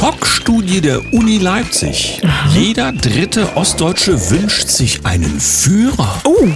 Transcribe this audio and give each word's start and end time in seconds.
Schockstudie 0.00 0.80
der 0.80 1.12
Uni 1.12 1.36
Leipzig. 1.36 2.22
Jeder 2.54 2.90
dritte 2.90 3.54
Ostdeutsche 3.54 4.30
wünscht 4.30 4.68
sich 4.68 5.04
einen 5.04 5.38
Führer. 5.38 6.22
Oh, 6.24 6.48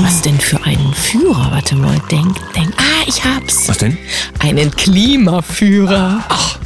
was 0.00 0.20
denn 0.20 0.38
für 0.38 0.62
einen 0.64 0.92
Führer? 0.92 1.50
Warte 1.50 1.76
mal, 1.76 1.96
denk, 2.10 2.36
denk. 2.54 2.74
Ah, 2.76 3.04
ich 3.06 3.24
hab's. 3.24 3.70
Was 3.70 3.78
denn? 3.78 3.96
Einen 4.40 4.70
Klimaführer. 4.70 6.22
Ach, 6.28 6.58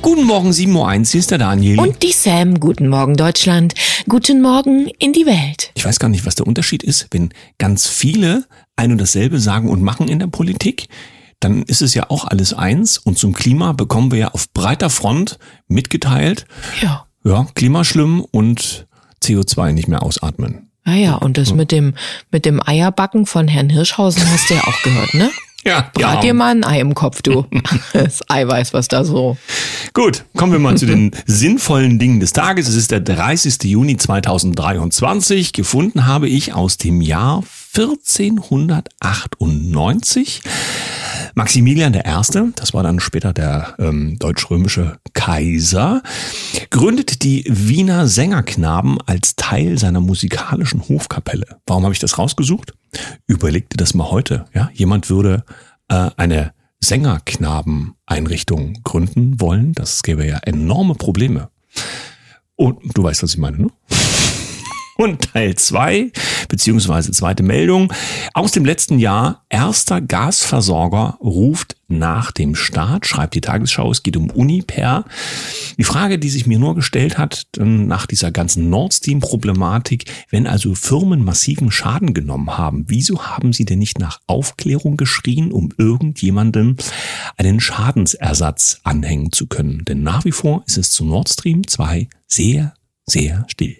guten 0.00 0.22
Morgen 0.26 0.50
7.01 0.52 0.76
Uhr, 0.76 1.04
hier 1.10 1.18
ist 1.18 1.30
der 1.32 1.38
Daniel. 1.38 1.80
Und 1.80 2.04
die 2.04 2.12
Sam. 2.12 2.60
Guten 2.60 2.86
Morgen, 2.86 3.16
Deutschland. 3.16 3.74
Guten 4.08 4.40
Morgen 4.42 4.86
in 5.00 5.12
die 5.12 5.26
Welt. 5.26 5.72
ich 5.74 5.84
weiß 5.84 5.98
gar 5.98 6.08
nicht, 6.08 6.24
was 6.24 6.36
der 6.36 6.46
Unterschied 6.46 6.84
ist, 6.84 7.08
wenn 7.10 7.30
ganz 7.58 7.88
viele 7.88 8.44
ein 8.76 8.92
und 8.92 8.98
dasselbe 9.00 9.40
sagen 9.40 9.68
und 9.68 9.82
machen 9.82 10.06
in 10.06 10.20
der 10.20 10.28
Politik. 10.28 10.86
Dann 11.40 11.62
ist 11.62 11.80
es 11.82 11.94
ja 11.94 12.10
auch 12.10 12.26
alles 12.26 12.52
eins 12.52 12.98
und 12.98 13.18
zum 13.18 13.32
Klima 13.32 13.72
bekommen 13.72 14.10
wir 14.12 14.18
ja 14.18 14.28
auf 14.28 14.52
breiter 14.52 14.90
Front 14.90 15.38
mitgeteilt, 15.68 16.44
Ja. 16.82 17.06
ja, 17.24 17.46
Klima 17.54 17.82
schlimm 17.84 18.20
und 18.30 18.86
CO2 19.22 19.72
nicht 19.72 19.88
mehr 19.88 20.02
ausatmen. 20.02 20.70
Naja, 20.84 21.14
und 21.14 21.38
das 21.38 21.52
mit 21.54 21.72
dem, 21.72 21.94
mit 22.30 22.44
dem 22.46 22.60
Eierbacken 22.66 23.26
von 23.26 23.48
Herrn 23.48 23.68
Hirschhausen 23.70 24.22
hast 24.30 24.48
du 24.50 24.54
ja 24.54 24.64
auch 24.64 24.82
gehört, 24.82 25.14
ne? 25.14 25.30
Ja, 25.62 25.90
Brat 25.92 26.22
dir 26.24 26.32
mal 26.32 26.52
ein 26.52 26.64
Ei 26.64 26.80
im 26.80 26.94
Kopf, 26.94 27.20
du. 27.20 27.44
Das 27.92 28.22
Eiweiß, 28.30 28.72
was 28.72 28.88
da 28.88 29.04
so. 29.04 29.36
Gut, 29.92 30.24
kommen 30.34 30.52
wir 30.52 30.58
mal 30.58 30.78
zu 30.78 30.86
den 30.86 31.10
sinnvollen 31.26 31.98
Dingen 31.98 32.18
des 32.18 32.32
Tages. 32.32 32.66
Es 32.66 32.76
ist 32.76 32.92
der 32.92 33.00
30. 33.00 33.64
Juni 33.64 33.98
2023. 33.98 35.52
Gefunden 35.52 36.06
habe 36.06 36.30
ich 36.30 36.54
aus 36.54 36.78
dem 36.78 37.02
Jahr 37.02 37.44
1498. 37.76 40.40
Maximilian 41.34 41.94
I., 41.94 42.02
das 42.56 42.74
war 42.74 42.82
dann 42.82 43.00
später 43.00 43.32
der 43.32 43.74
ähm, 43.78 44.18
deutsch-römische 44.18 44.98
Kaiser, 45.14 46.02
gründet 46.70 47.22
die 47.22 47.44
Wiener 47.48 48.08
Sängerknaben 48.08 48.98
als 49.06 49.36
Teil 49.36 49.78
seiner 49.78 50.00
musikalischen 50.00 50.88
Hofkapelle. 50.88 51.46
Warum 51.66 51.84
habe 51.84 51.94
ich 51.94 52.00
das 52.00 52.18
rausgesucht? 52.18 52.74
Überleg 53.26 53.70
dir 53.70 53.76
das 53.76 53.94
mal 53.94 54.10
heute. 54.10 54.46
Ja, 54.54 54.70
jemand 54.74 55.10
würde 55.10 55.44
äh, 55.88 56.10
eine 56.16 56.52
Sängerknaben-Einrichtung 56.80 58.80
gründen 58.84 59.40
wollen. 59.40 59.72
Das 59.72 60.02
gäbe 60.02 60.26
ja 60.26 60.38
enorme 60.38 60.94
Probleme. 60.94 61.50
Und 62.56 62.96
du 62.96 63.02
weißt, 63.02 63.22
was 63.22 63.34
ich 63.34 63.38
meine, 63.38 63.58
ne? 63.58 63.68
Und 64.96 65.32
Teil 65.32 65.54
zwei 65.54 66.10
beziehungsweise 66.50 67.12
zweite 67.12 67.42
Meldung 67.42 67.90
aus 68.34 68.52
dem 68.52 68.66
letzten 68.66 68.98
Jahr. 68.98 69.46
Erster 69.48 70.02
Gasversorger 70.02 71.16
ruft 71.22 71.76
nach 71.88 72.30
dem 72.30 72.54
Start, 72.54 73.06
schreibt 73.06 73.34
die 73.34 73.40
Tagesschau. 73.40 73.90
Es 73.90 74.02
geht 74.02 74.16
um 74.16 74.30
Uniper. 74.30 75.04
Die 75.78 75.84
Frage, 75.84 76.18
die 76.18 76.28
sich 76.28 76.46
mir 76.46 76.58
nur 76.58 76.74
gestellt 76.74 77.18
hat, 77.18 77.46
dann 77.52 77.86
nach 77.86 78.06
dieser 78.06 78.30
ganzen 78.30 78.70
Nord 78.70 78.94
Stream-Problematik, 78.94 80.04
wenn 80.30 80.46
also 80.46 80.74
Firmen 80.74 81.24
massiven 81.24 81.70
Schaden 81.70 82.14
genommen 82.14 82.56
haben, 82.56 82.84
wieso 82.88 83.24
haben 83.24 83.52
sie 83.52 83.64
denn 83.64 83.78
nicht 83.78 83.98
nach 83.98 84.20
Aufklärung 84.26 84.96
geschrien, 84.96 85.52
um 85.52 85.70
irgendjemandem 85.78 86.76
einen 87.36 87.60
Schadensersatz 87.60 88.80
anhängen 88.84 89.32
zu 89.32 89.46
können? 89.46 89.84
Denn 89.84 90.02
nach 90.02 90.24
wie 90.24 90.32
vor 90.32 90.62
ist 90.66 90.78
es 90.78 90.90
zu 90.90 91.04
Nord 91.04 91.28
Stream 91.28 91.66
2 91.66 92.08
sehr, 92.26 92.74
sehr 93.06 93.44
still. 93.48 93.76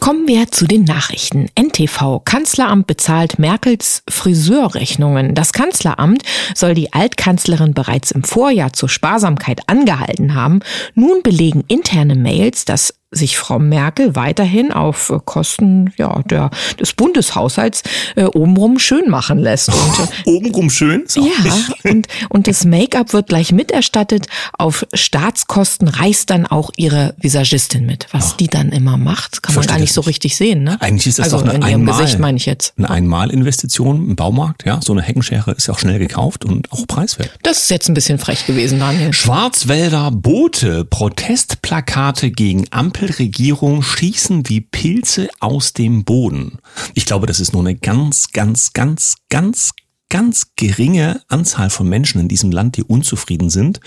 Kommen 0.00 0.28
wir 0.28 0.50
zu 0.50 0.66
den 0.66 0.84
Nachrichten. 0.84 1.48
NTV. 1.58 2.20
Kanzleramt 2.24 2.86
bezahlt 2.86 3.38
Merkels 3.38 4.02
Friseurrechnungen. 4.08 5.34
Das 5.34 5.52
Kanzleramt 5.52 6.22
soll 6.54 6.74
die 6.74 6.92
Altkanzlerin 6.92 7.74
bereits 7.74 8.10
im 8.10 8.22
Vorjahr 8.22 8.72
zur 8.72 8.88
Sparsamkeit 8.88 9.68
angehalten 9.68 10.34
haben. 10.34 10.60
Nun 10.94 11.22
belegen 11.22 11.64
interne 11.68 12.14
Mails, 12.14 12.64
dass 12.64 12.94
sich 13.16 13.36
Frau 13.38 13.58
Merkel 13.58 14.14
weiterhin 14.14 14.72
auf 14.72 15.10
äh, 15.10 15.18
Kosten 15.24 15.92
ja, 15.96 16.22
der, 16.22 16.50
des 16.78 16.92
Bundeshaushalts 16.92 17.82
äh, 18.14 18.24
obenrum 18.24 18.78
schön 18.78 19.08
machen 19.10 19.38
lässt. 19.38 19.68
Und, 19.68 19.76
äh, 19.76 20.06
Obenrum 20.30 20.70
schön? 20.70 21.04
Auch 21.18 21.24
ja, 21.24 21.90
und, 21.90 22.06
und 22.28 22.46
das 22.46 22.64
Make-up 22.64 23.12
wird 23.12 23.28
gleich 23.28 23.52
miterstattet. 23.52 24.26
Auf 24.58 24.86
Staatskosten 24.94 25.88
reist 25.88 26.30
dann 26.30 26.46
auch 26.46 26.70
ihre 26.76 27.14
Visagistin 27.18 27.86
mit. 27.86 28.06
Was 28.12 28.36
die 28.36 28.48
dann 28.48 28.70
immer 28.70 28.96
macht, 28.96 29.42
kann 29.42 29.54
man 29.54 29.66
gar 29.66 29.78
nicht 29.78 29.92
so 29.92 30.00
richtig 30.02 30.36
sehen. 30.36 30.62
Ne? 30.62 30.76
Eigentlich 30.80 31.06
ist 31.06 31.18
das 31.18 31.32
also 31.32 31.38
doch 31.38 31.44
eine 31.44 31.54
in 31.54 31.62
ihrem 31.62 31.80
Einmal- 31.80 32.00
Gesicht 32.02 32.18
meine 32.18 32.36
ich 32.36 32.46
jetzt. 32.46 32.74
Eine 32.76 32.90
Einmalinvestition 32.90 34.08
im 34.10 34.16
Baumarkt, 34.16 34.64
ja. 34.66 34.80
So 34.82 34.92
eine 34.92 35.02
Heckenschere 35.02 35.52
ist 35.52 35.66
ja 35.66 35.74
auch 35.74 35.78
schnell 35.78 35.98
gekauft 35.98 36.44
und 36.44 36.70
auch 36.72 36.86
preiswert. 36.86 37.30
Das 37.42 37.62
ist 37.62 37.70
jetzt 37.70 37.88
ein 37.88 37.94
bisschen 37.94 38.18
frech 38.18 38.46
gewesen, 38.46 38.78
Daniel. 38.80 39.12
Schwarzwälder 39.12 40.10
Boote, 40.10 40.84
Protestplakate 40.84 42.30
gegen 42.30 42.64
Ampelregierung 43.06 43.82
schießen 43.82 44.48
wie 44.48 44.60
Pilze 44.60 45.28
aus 45.38 45.72
dem 45.72 46.04
Boden. 46.04 46.58
Ich 46.94 47.06
glaube, 47.06 47.28
das 47.28 47.38
ist 47.38 47.52
nur 47.52 47.62
eine 47.62 47.76
ganz, 47.76 48.32
ganz, 48.32 48.72
ganz, 48.72 49.14
ganz, 49.28 49.74
ganz 50.08 50.48
geringe 50.56 51.20
Anzahl 51.28 51.70
von 51.70 51.88
Menschen 51.88 52.20
in 52.20 52.26
diesem 52.26 52.50
Land, 52.50 52.76
die 52.76 52.82
unzufrieden 52.82 53.48
sind. 53.48 53.78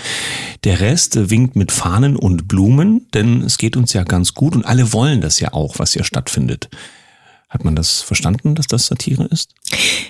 Der 0.63 0.79
Rest 0.79 1.29
winkt 1.29 1.57
mit 1.57 1.73
Fahnen 1.73 2.15
und 2.15 2.47
Blumen, 2.47 3.07
denn 3.13 3.41
es 3.41 3.57
geht 3.57 3.75
uns 3.75 3.91
ja 3.91 4.05
ganz 4.05 4.35
gut 4.35 4.55
und 4.55 4.65
alle 4.65 4.93
wollen 4.93 5.19
das 5.19 5.41
ja 5.41 5.51
auch, 5.51 5.79
was 5.79 5.91
hier 5.91 6.05
stattfindet. 6.05 6.69
Hat 7.49 7.65
man 7.65 7.75
das 7.75 8.01
verstanden, 8.01 8.53
dass 8.53 8.67
das 8.67 8.85
Satire 8.85 9.23
ist? 9.25 9.49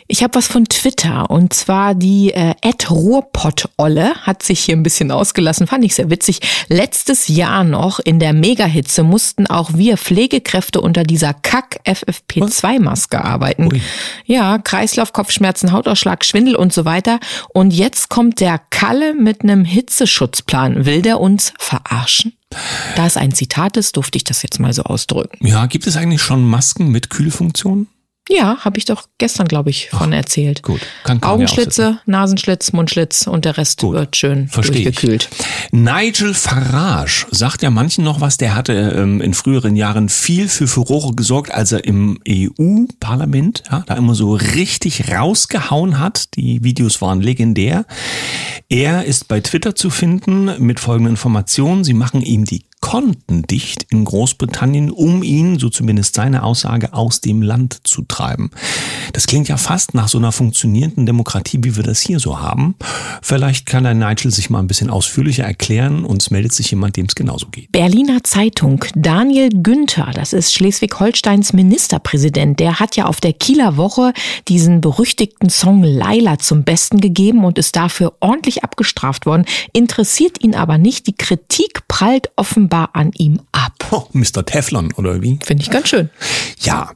Ich 0.07 0.23
habe 0.23 0.35
was 0.35 0.47
von 0.47 0.65
Twitter 0.65 1.29
und 1.29 1.53
zwar 1.53 1.95
die 1.95 2.33
äh, 2.33 2.53
Ruhrpott-Olle 2.89 4.13
hat 4.23 4.43
sich 4.43 4.59
hier 4.59 4.75
ein 4.75 4.83
bisschen 4.83 5.09
ausgelassen, 5.09 5.65
fand 5.65 5.85
ich 5.85 5.95
sehr 5.95 6.09
witzig. 6.09 6.41
Letztes 6.67 7.29
Jahr 7.29 7.63
noch 7.63 7.99
in 7.99 8.19
der 8.19 8.33
Megahitze 8.33 9.03
mussten 9.03 9.47
auch 9.47 9.71
wir 9.73 9.95
Pflegekräfte 9.95 10.81
unter 10.81 11.03
dieser 11.03 11.33
Kack-FFP2-Maske 11.33 13.23
arbeiten. 13.23 13.71
Ui. 13.71 13.81
Ja, 14.25 14.57
Kreislauf, 14.57 15.13
Kopfschmerzen, 15.13 15.71
Hautausschlag, 15.71 16.25
Schwindel 16.25 16.57
und 16.57 16.73
so 16.73 16.83
weiter. 16.83 17.19
Und 17.53 17.71
jetzt 17.71 18.09
kommt 18.09 18.41
der 18.41 18.59
Kalle 18.69 19.13
mit 19.13 19.43
einem 19.43 19.63
Hitzeschutzplan. 19.63 20.85
Will 20.85 21.01
der 21.01 21.21
uns 21.21 21.53
verarschen? 21.57 22.33
Da 22.95 23.05
es 23.05 23.17
ein 23.17 23.33
Zitat 23.33 23.77
ist, 23.77 23.95
durfte 23.95 24.17
ich 24.17 24.23
das 24.23 24.41
jetzt 24.41 24.59
mal 24.59 24.73
so 24.73 24.83
ausdrücken. 24.83 25.45
Ja, 25.45 25.67
gibt 25.67 25.87
es 25.87 25.95
eigentlich 25.97 26.21
schon 26.21 26.43
Masken 26.43 26.89
mit 26.89 27.09
Kühlfunktion? 27.09 27.87
Ja, 28.31 28.57
habe 28.59 28.77
ich 28.77 28.85
doch 28.85 29.05
gestern, 29.17 29.47
glaube 29.47 29.71
ich, 29.71 29.89
von 29.89 30.13
erzählt. 30.13 30.61
Gut, 30.61 30.81
kann. 31.03 31.23
Augenschlitze, 31.23 31.99
Nasenschlitz, 32.05 32.71
Mundschlitz 32.73 33.25
und 33.25 33.43
der 33.43 33.57
Rest 33.57 33.81
Gut, 33.81 33.93
wird 33.95 34.15
schön 34.15 34.47
versteh 34.47 34.77
ich. 34.77 34.83
durchgekühlt. 34.83 35.29
Nigel 35.71 36.35
Farage 36.35 37.25
sagt 37.31 37.63
ja 37.63 37.71
manchen 37.71 38.03
noch 38.03 38.21
was, 38.21 38.37
der 38.37 38.53
hatte 38.53 38.73
ähm, 38.73 39.19
in 39.19 39.33
früheren 39.33 39.75
Jahren 39.75 40.09
viel 40.09 40.47
für 40.47 40.67
Furore 40.67 41.15
gesorgt, 41.15 41.51
als 41.51 41.71
er 41.71 41.85
im 41.85 42.19
EU-Parlament 42.27 43.63
ja, 43.71 43.83
da 43.87 43.95
immer 43.95 44.13
so 44.13 44.35
richtig 44.35 45.11
rausgehauen 45.11 45.97
hat. 45.97 46.35
Die 46.35 46.63
Videos 46.63 47.01
waren 47.01 47.21
legendär. 47.21 47.85
Er 48.69 49.05
ist 49.05 49.27
bei 49.27 49.39
Twitter 49.39 49.73
zu 49.73 49.89
finden 49.89 50.51
mit 50.63 50.79
folgenden 50.79 51.13
Informationen. 51.13 51.83
Sie 51.83 51.95
machen 51.95 52.21
ihm 52.21 52.45
die 52.45 52.63
Konten 52.81 53.43
dicht 53.43 53.85
in 53.91 54.03
Großbritannien, 54.03 54.89
um 54.89 55.21
ihn, 55.21 55.59
so 55.59 55.69
zumindest 55.69 56.15
seine 56.15 56.43
Aussage, 56.43 56.93
aus 56.93 57.21
dem 57.21 57.41
Land 57.41 57.81
zu 57.83 58.01
treiben. 58.01 58.49
Das 59.13 59.27
klingt 59.27 59.47
ja 59.47 59.57
fast 59.57 59.93
nach 59.93 60.07
so 60.07 60.17
einer 60.17 60.31
funktionierenden 60.31 61.05
Demokratie, 61.05 61.59
wie 61.61 61.75
wir 61.75 61.83
das 61.83 61.99
hier 61.99 62.19
so 62.19 62.39
haben. 62.39 62.75
Vielleicht 63.21 63.67
kann 63.67 63.83
der 63.83 63.93
Nigel 63.93 64.31
sich 64.31 64.49
mal 64.49 64.57
ein 64.57 64.67
bisschen 64.67 64.89
ausführlicher 64.89 65.43
erklären 65.43 66.03
und 66.03 66.21
es 66.21 66.31
meldet 66.31 66.53
sich 66.53 66.71
jemand, 66.71 66.95
dem 66.95 67.05
es 67.05 67.13
genauso 67.15 67.47
geht. 67.47 67.71
Berliner 67.71 68.23
Zeitung. 68.23 68.83
Daniel 68.95 69.49
Günther, 69.49 70.09
das 70.13 70.33
ist 70.33 70.53
Schleswig-Holsteins 70.53 71.53
Ministerpräsident, 71.53 72.59
der 72.59 72.79
hat 72.79 72.95
ja 72.95 73.05
auf 73.05 73.21
der 73.21 73.33
Kieler 73.33 73.77
Woche 73.77 74.13
diesen 74.47 74.81
berüchtigten 74.81 75.49
Song 75.49 75.83
Laila 75.83 76.39
zum 76.39 76.63
Besten 76.63 77.01
gegeben 77.01 77.43
und 77.43 77.59
ist 77.59 77.75
dafür 77.75 78.13
ordentlich 78.19 78.63
abgestraft 78.63 79.27
worden. 79.27 79.45
Interessiert 79.73 80.43
ihn 80.43 80.55
aber 80.55 80.79
nicht. 80.79 81.05
Die 81.05 81.15
Kritik 81.15 81.87
prallt 81.87 82.31
offenbar 82.35 82.68
an 82.93 83.11
ihm 83.17 83.39
ab. 83.51 83.73
Oh, 83.91 84.05
Mr. 84.13 84.45
Teflon 84.45 84.93
oder 84.93 85.21
wie? 85.21 85.39
Finde 85.43 85.63
ich 85.63 85.71
ganz 85.71 85.89
schön. 85.89 86.09
Ja, 86.61 86.91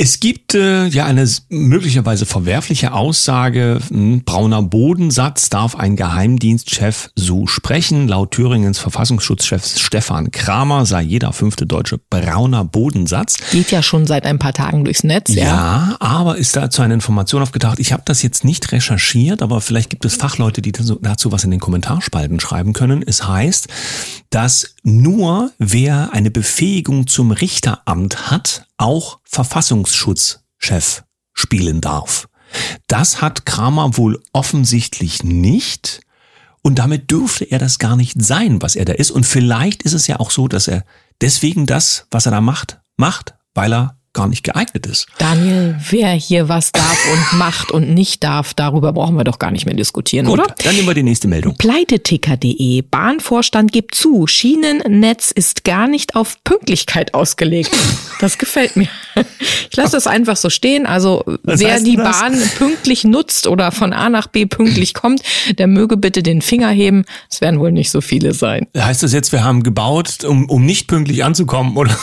es 0.00 0.20
gibt 0.20 0.54
äh, 0.54 0.86
ja 0.86 1.06
eine 1.06 1.28
möglicherweise 1.48 2.24
verwerfliche 2.24 2.92
Aussage, 2.92 3.80
mh, 3.90 4.20
brauner 4.24 4.62
Bodensatz 4.62 5.50
darf 5.50 5.74
ein 5.74 5.96
Geheimdienstchef 5.96 7.10
so 7.16 7.48
sprechen. 7.48 8.06
Laut 8.06 8.30
Thüringens 8.30 8.78
Verfassungsschutzchef 8.78 9.66
Stefan 9.66 10.30
Kramer 10.30 10.86
sei 10.86 11.02
jeder 11.02 11.32
fünfte 11.32 11.66
Deutsche 11.66 11.98
brauner 12.10 12.64
Bodensatz. 12.64 13.38
Geht 13.50 13.72
ja 13.72 13.82
schon 13.82 14.06
seit 14.06 14.24
ein 14.24 14.38
paar 14.38 14.52
Tagen 14.52 14.84
durchs 14.84 15.02
Netz, 15.02 15.34
ja. 15.34 15.42
Ja, 15.42 15.96
aber 15.98 16.38
ist 16.38 16.54
dazu 16.54 16.80
eine 16.82 16.94
Information 16.94 17.42
aufgetaucht. 17.42 17.80
Ich 17.80 17.92
habe 17.92 18.04
das 18.04 18.22
jetzt 18.22 18.44
nicht 18.44 18.70
recherchiert, 18.70 19.42
aber 19.42 19.60
vielleicht 19.60 19.90
gibt 19.90 20.04
es 20.04 20.14
Fachleute, 20.14 20.62
die 20.62 20.70
dazu 20.70 21.32
was 21.32 21.42
in 21.42 21.50
den 21.50 21.58
Kommentarspalten 21.58 22.38
schreiben 22.38 22.72
können. 22.72 23.02
Es 23.04 23.26
heißt, 23.26 23.66
dass 24.30 24.76
nur 24.84 25.50
wer 25.58 26.12
eine 26.12 26.30
Befähigung 26.30 27.08
zum 27.08 27.32
Richteramt 27.32 28.30
hat, 28.30 28.67
auch 28.78 29.20
Verfassungsschutzchef 29.24 31.04
spielen 31.34 31.80
darf. 31.80 32.28
Das 32.86 33.20
hat 33.20 33.44
Kramer 33.44 33.96
wohl 33.96 34.22
offensichtlich 34.32 35.22
nicht. 35.22 36.00
Und 36.62 36.78
damit 36.78 37.10
dürfte 37.10 37.44
er 37.44 37.58
das 37.58 37.78
gar 37.78 37.96
nicht 37.96 38.22
sein, 38.22 38.62
was 38.62 38.76
er 38.76 38.84
da 38.84 38.94
ist. 38.94 39.10
Und 39.10 39.24
vielleicht 39.24 39.82
ist 39.82 39.92
es 39.92 40.06
ja 40.06 40.18
auch 40.18 40.30
so, 40.30 40.48
dass 40.48 40.68
er 40.68 40.84
deswegen 41.20 41.66
das, 41.66 42.06
was 42.10 42.26
er 42.26 42.32
da 42.32 42.40
macht, 42.40 42.80
macht, 42.96 43.34
weil 43.54 43.72
er 43.72 43.97
gar 44.18 44.26
nicht 44.26 44.42
geeignet 44.42 44.84
ist. 44.86 45.06
Daniel, 45.18 45.76
wer 45.90 46.10
hier 46.10 46.48
was 46.48 46.72
darf 46.72 46.98
und 47.12 47.38
macht 47.38 47.70
und 47.70 47.94
nicht 47.94 48.24
darf, 48.24 48.52
darüber 48.52 48.92
brauchen 48.92 49.16
wir 49.16 49.22
doch 49.22 49.38
gar 49.38 49.52
nicht 49.52 49.64
mehr 49.64 49.76
diskutieren, 49.76 50.26
Gut, 50.26 50.40
oder? 50.40 50.54
Dann 50.64 50.74
nehmen 50.74 50.88
wir 50.88 50.94
die 50.94 51.04
nächste 51.04 51.28
Meldung. 51.28 51.54
Pleiteticker.de. 51.56 52.82
Bahnvorstand 52.82 53.70
gibt 53.70 53.94
zu, 53.94 54.26
Schienennetz 54.26 55.30
ist 55.30 55.62
gar 55.62 55.86
nicht 55.86 56.16
auf 56.16 56.42
Pünktlichkeit 56.42 57.14
ausgelegt. 57.14 57.70
Das 58.20 58.38
gefällt 58.38 58.74
mir. 58.74 58.88
Ich 59.70 59.76
lasse 59.76 59.92
das 59.92 60.08
einfach 60.08 60.36
so 60.36 60.50
stehen. 60.50 60.86
Also 60.86 61.22
Was 61.44 61.60
wer 61.60 61.78
die? 61.78 61.96
Bahn 61.96 62.34
pünktlich 62.56 63.04
nutzt 63.04 63.46
oder 63.46 63.70
von 63.70 63.92
A 63.92 64.08
nach 64.08 64.26
B 64.26 64.46
pünktlich 64.46 64.94
kommt, 64.94 65.22
der 65.58 65.68
möge 65.68 65.96
bitte 65.96 66.24
den 66.24 66.42
Finger 66.42 66.70
heben. 66.70 67.04
Es 67.30 67.40
werden 67.40 67.60
wohl 67.60 67.70
nicht 67.70 67.90
so 67.92 68.00
viele 68.00 68.34
sein. 68.34 68.66
Heißt 68.76 69.04
das 69.04 69.12
jetzt, 69.12 69.30
wir 69.30 69.44
haben 69.44 69.62
gebaut, 69.62 70.24
um, 70.24 70.50
um 70.50 70.64
nicht 70.64 70.88
pünktlich 70.88 71.22
anzukommen, 71.24 71.76
oder? 71.76 71.96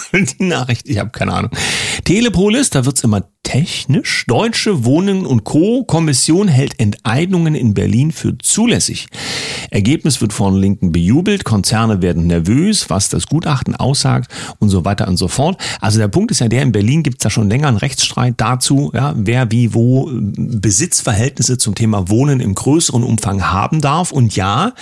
Die 0.12 0.44
Nachricht, 0.44 0.88
ich 0.88 0.98
habe 0.98 1.10
keine 1.10 1.32
Ahnung. 1.32 1.50
Telepolis, 2.04 2.70
da 2.70 2.84
wird's 2.84 3.04
immer 3.04 3.22
technisch. 3.42 4.24
Deutsche 4.28 4.84
Wohnen 4.84 5.26
und 5.26 5.44
Co. 5.44 5.84
Kommission 5.84 6.48
hält 6.48 6.78
Enteignungen 6.78 7.54
in 7.54 7.74
Berlin 7.74 8.12
für 8.12 8.38
zulässig. 8.38 9.08
Ergebnis 9.70 10.20
wird 10.20 10.32
von 10.32 10.56
Linken 10.56 10.92
bejubelt. 10.92 11.44
Konzerne 11.44 12.02
werden 12.02 12.26
nervös, 12.26 12.88
was 12.90 13.08
das 13.08 13.26
Gutachten 13.26 13.74
aussagt 13.74 14.30
und 14.58 14.68
so 14.68 14.84
weiter 14.84 15.08
und 15.08 15.16
so 15.16 15.28
fort. 15.28 15.60
Also 15.80 15.98
der 15.98 16.08
Punkt 16.08 16.30
ist 16.30 16.40
ja 16.40 16.48
der, 16.48 16.62
in 16.62 16.72
Berlin 16.72 17.02
gibt's 17.02 17.22
da 17.22 17.30
schon 17.30 17.48
länger 17.48 17.68
einen 17.68 17.78
Rechtsstreit 17.78 18.34
dazu, 18.36 18.92
ja, 18.94 19.14
wer 19.16 19.50
wie 19.50 19.74
wo 19.74 20.08
äh, 20.10 20.12
Besitzverhältnisse 20.14 21.58
zum 21.58 21.74
Thema 21.74 22.08
Wohnen 22.08 22.40
im 22.40 22.54
größeren 22.54 23.02
Umfang 23.02 23.50
haben 23.50 23.80
darf. 23.80 24.12
Und 24.12 24.36
ja, 24.36 24.72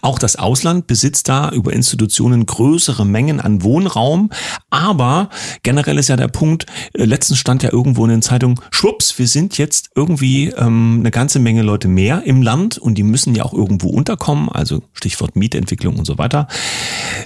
auch 0.00 0.18
das 0.18 0.36
Ausland 0.36 0.86
besitzt 0.86 1.28
da 1.28 1.50
über 1.50 1.72
Institutionen 1.72 2.46
größere 2.46 3.04
Mengen 3.04 3.40
an 3.40 3.62
Wohnraum. 3.62 4.30
Aber 4.70 5.28
generell 5.62 5.98
ist 5.98 6.08
ja 6.08 6.16
der 6.16 6.28
Punkt, 6.28 6.66
äh, 6.94 7.04
letztens 7.04 7.38
stand 7.38 7.62
ja 7.62 7.72
irgendwo 7.72 8.05
in 8.10 8.16
den 8.16 8.22
Zeitungen, 8.22 8.60
schwupps, 8.70 9.18
wir 9.18 9.26
sind 9.26 9.58
jetzt 9.58 9.90
irgendwie 9.94 10.48
ähm, 10.48 10.96
eine 11.00 11.10
ganze 11.10 11.38
Menge 11.38 11.62
Leute 11.62 11.88
mehr 11.88 12.22
im 12.24 12.42
Land 12.42 12.78
und 12.78 12.96
die 12.96 13.02
müssen 13.02 13.34
ja 13.34 13.44
auch 13.44 13.52
irgendwo 13.52 13.88
unterkommen, 13.88 14.48
also 14.48 14.82
Stichwort 14.92 15.36
Mietentwicklung 15.36 15.96
und 15.96 16.04
so 16.04 16.18
weiter. 16.18 16.48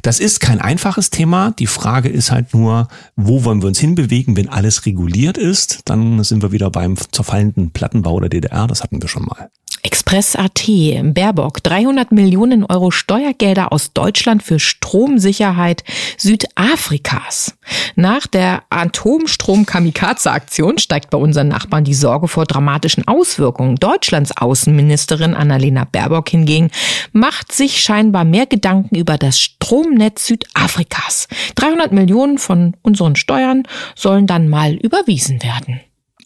Das 0.02 0.20
ist 0.20 0.40
kein 0.40 0.60
einfaches 0.60 1.10
Thema. 1.10 1.52
Die 1.52 1.66
Frage 1.66 2.08
ist 2.08 2.30
halt 2.30 2.54
nur, 2.54 2.88
wo 3.16 3.44
wollen 3.44 3.62
wir 3.62 3.68
uns 3.68 3.78
hinbewegen, 3.78 4.36
wenn 4.36 4.48
alles 4.48 4.86
reguliert 4.86 5.38
ist? 5.38 5.80
Dann 5.84 6.22
sind 6.24 6.42
wir 6.42 6.52
wieder 6.52 6.70
beim 6.70 6.96
zerfallenden 7.12 7.70
Plattenbau 7.70 8.20
der 8.20 8.28
DDR, 8.28 8.66
das 8.66 8.82
hatten 8.82 9.00
wir 9.00 9.08
schon 9.08 9.24
mal. 9.24 9.50
Express.at, 9.90 10.70
Baerbock, 11.14 11.64
300 11.64 12.12
Millionen 12.12 12.64
Euro 12.64 12.92
Steuergelder 12.92 13.72
aus 13.72 13.92
Deutschland 13.92 14.40
für 14.40 14.60
Stromsicherheit 14.60 15.82
Südafrikas. 16.16 17.56
Nach 17.96 18.28
der 18.28 18.62
Atomstrom-Kamikaze-Aktion 18.70 20.78
steigt 20.78 21.10
bei 21.10 21.18
unseren 21.18 21.48
Nachbarn 21.48 21.82
die 21.82 21.94
Sorge 21.94 22.28
vor 22.28 22.44
dramatischen 22.44 23.08
Auswirkungen. 23.08 23.74
Deutschlands 23.74 24.30
Außenministerin 24.36 25.34
Annalena 25.34 25.86
Baerbock 25.86 26.28
hingegen 26.28 26.70
macht 27.12 27.50
sich 27.50 27.82
scheinbar 27.82 28.24
mehr 28.24 28.46
Gedanken 28.46 28.94
über 28.94 29.18
das 29.18 29.40
Stromnetz 29.40 30.28
Südafrikas. 30.28 31.26
300 31.56 31.90
Millionen 31.90 32.38
von 32.38 32.76
unseren 32.82 33.16
Steuern 33.16 33.64
sollen 33.96 34.28
dann 34.28 34.48
mal 34.48 34.74
überwiesen 34.74 35.42
werden. 35.42 35.80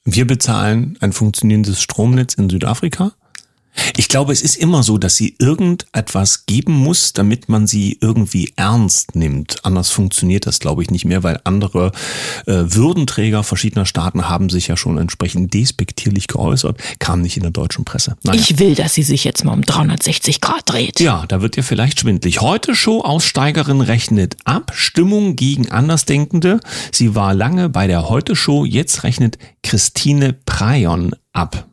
Wir 0.05 0.27
bezahlen 0.27 0.99
ein 1.01 1.15
funktionierendes 1.15 1.81
Stromnetz 1.81 2.35
in 2.35 2.51
Südafrika. 2.51 3.13
Ich 3.97 4.09
glaube, 4.09 4.33
es 4.33 4.43
ist 4.43 4.57
immer 4.57 4.83
so, 4.83 4.99
dass 4.99 5.17
sie 5.17 5.37
irgendetwas 5.39 6.47
geben 6.47 6.73
muss, 6.73 7.13
damit 7.13 7.49
man 7.49 7.67
sie 7.67 7.99
irgendwie 8.01 8.53
ernst 8.57 9.15
nimmt. 9.17 9.65
Anders 9.65 9.91
funktioniert 9.91 10.47
das, 10.47 10.61
glaube 10.61 10.83
ich, 10.83 10.91
nicht 10.91 11.05
mehr, 11.05 11.23
weil 11.23 11.41
andere 11.45 11.93
äh, 12.47 12.53
Würdenträger 12.53 13.43
verschiedener 13.43 13.87
Staaten 13.87 14.29
haben 14.29 14.49
sich 14.49 14.69
ja 14.69 14.77
schon 14.77 14.99
entsprechend 14.99 15.55
despektierlich 15.55 16.29
geäußert, 16.29 16.79
kam 16.99 17.21
nicht 17.21 17.37
in 17.37 17.43
der 17.43 17.53
deutschen 17.53 17.85
Presse. 17.85 18.17
Naja. 18.23 18.41
Ich 18.41 18.59
will, 18.59 18.75
dass 18.75 18.95
sie 18.95 19.03
sich 19.03 19.25
jetzt 19.25 19.45
mal 19.45 19.53
um 19.53 19.63
360 19.63 20.41
Grad 20.41 20.63
dreht. 20.67 21.01
Ja, 21.01 21.25
da 21.27 21.41
wird 21.41 21.57
ihr 21.57 21.65
vielleicht 21.65 22.01
schwindlig. 22.01 22.41
Heute 22.41 22.75
Show-Aussteigerin 22.75 23.81
rechnet 23.81 24.37
ab. 24.45 24.73
Stimmung 24.75 25.37
gegen 25.37 25.71
Andersdenkende. 25.71 26.61
Sie 26.93 27.15
war 27.15 27.35
lange 27.35 27.69
bei 27.69 27.87
der 27.87 28.09
Heute-Show. 28.09 28.65
Jetzt 28.65 29.03
rechnet 29.03 29.39
Christine 29.63 30.33
Prayon 30.33 31.15
ab. 31.33 31.67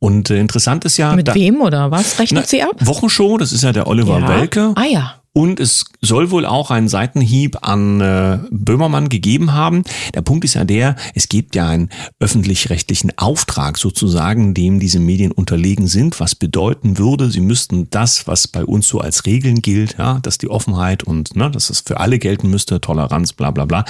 Und 0.00 0.30
äh, 0.30 0.38
interessant 0.38 0.84
ist 0.84 0.96
ja... 0.96 1.14
Mit 1.14 1.28
da- 1.28 1.34
wem 1.34 1.60
oder 1.60 1.90
was 1.90 2.18
rechnet 2.18 2.44
Na, 2.44 2.48
sie 2.48 2.62
ab? 2.62 2.76
Wochenshow, 2.80 3.36
das 3.36 3.52
ist 3.52 3.62
ja 3.64 3.72
der 3.72 3.86
Oliver 3.86 4.20
Ja. 4.20 4.28
Welke. 4.28 4.72
Ah 4.76 4.84
ja. 4.84 5.14
Und 5.34 5.60
es 5.60 5.84
soll 6.00 6.32
wohl 6.32 6.44
auch 6.44 6.72
einen 6.72 6.88
Seitenhieb 6.88 7.58
an 7.62 8.00
äh, 8.00 8.38
Böhmermann 8.50 9.08
gegeben 9.08 9.52
haben. 9.52 9.84
Der 10.14 10.22
Punkt 10.22 10.44
ist 10.44 10.54
ja 10.54 10.64
der, 10.64 10.96
es 11.14 11.28
gibt 11.28 11.54
ja 11.54 11.68
einen 11.68 11.90
öffentlich-rechtlichen 12.18 13.16
Auftrag 13.18 13.78
sozusagen, 13.78 14.52
dem 14.52 14.80
diese 14.80 14.98
Medien 14.98 15.30
unterlegen 15.30 15.86
sind, 15.86 16.18
was 16.18 16.34
bedeuten 16.34 16.98
würde, 16.98 17.30
sie 17.30 17.40
müssten 17.40 17.88
das, 17.90 18.26
was 18.26 18.48
bei 18.48 18.64
uns 18.64 18.88
so 18.88 19.00
als 19.00 19.26
Regeln 19.26 19.62
gilt, 19.62 19.96
ja, 19.96 20.18
dass 20.22 20.38
die 20.38 20.50
Offenheit 20.50 21.04
und 21.04 21.36
ne, 21.36 21.50
dass 21.52 21.70
es 21.70 21.80
für 21.86 22.00
alle 22.00 22.18
gelten 22.18 22.50
müsste, 22.50 22.80
Toleranz, 22.80 23.32
bla 23.32 23.52
bla 23.52 23.64
bla, 23.64 23.84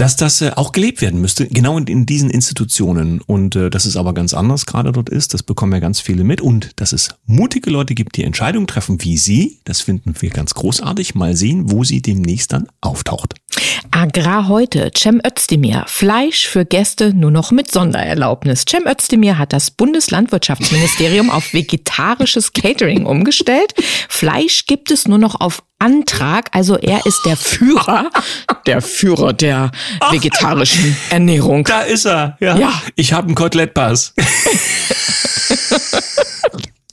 dass 0.00 0.16
das 0.16 0.40
äh, 0.40 0.52
auch 0.56 0.72
gelebt 0.72 1.02
werden 1.02 1.20
müsste, 1.20 1.46
genau 1.46 1.76
in, 1.76 1.86
in 1.86 2.06
diesen 2.06 2.30
Institutionen. 2.30 3.20
Und 3.20 3.54
äh, 3.54 3.68
dass 3.68 3.84
es 3.84 3.98
aber 3.98 4.14
ganz 4.14 4.32
anders 4.32 4.64
gerade 4.64 4.92
dort 4.92 5.10
ist, 5.10 5.34
das 5.34 5.42
bekommen 5.42 5.72
ja 5.74 5.78
ganz 5.78 6.00
viele 6.00 6.24
mit. 6.24 6.40
Und 6.40 6.70
dass 6.76 6.94
es 6.94 7.10
mutige 7.26 7.68
Leute 7.68 7.94
gibt, 7.94 8.16
die 8.16 8.24
Entscheidungen 8.24 8.66
treffen, 8.66 9.04
wie 9.04 9.18
sie, 9.18 9.60
das 9.64 9.82
finden 9.82 10.14
wir 10.18 10.30
ganz 10.30 10.54
großartig. 10.54 11.14
Mal 11.14 11.36
sehen, 11.36 11.70
wo 11.70 11.84
sie 11.84 12.00
demnächst 12.00 12.54
dann 12.54 12.66
auftaucht. 12.80 13.34
Agrar 13.90 14.48
heute, 14.48 14.90
Cem 14.96 15.20
Özdemir. 15.26 15.84
Fleisch 15.86 16.46
für 16.46 16.64
Gäste 16.64 17.12
nur 17.12 17.30
noch 17.30 17.50
mit 17.50 17.70
Sondererlaubnis. 17.70 18.64
Cem 18.66 18.86
Özdemir 18.86 19.36
hat 19.36 19.52
das 19.52 19.70
Bundeslandwirtschaftsministerium 19.70 21.28
auf 21.28 21.52
vegetarisches 21.52 22.54
Catering 22.54 23.04
umgestellt. 23.04 23.74
Fleisch 24.08 24.64
gibt 24.64 24.90
es 24.90 25.06
nur 25.06 25.18
noch 25.18 25.40
auf 25.40 25.62
Antrag. 25.80 26.50
Also 26.52 26.76
er 26.76 27.04
ist 27.06 27.20
der 27.26 27.36
Führer, 27.36 28.10
der 28.66 28.80
Führer 28.82 29.32
der 29.32 29.72
vegetarischen 30.10 30.96
Ernährung. 31.10 31.64
Da 31.64 31.80
ist 31.80 32.06
er. 32.06 32.36
Ja. 32.38 32.56
Ja. 32.56 32.72
Ich 32.94 33.12
habe 33.12 33.26
einen 33.26 33.34
Kotelettpass. 33.34 34.14